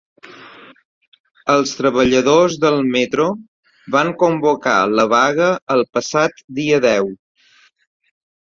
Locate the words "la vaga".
4.97-5.53